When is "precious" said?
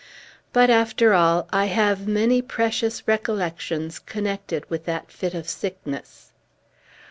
2.41-3.07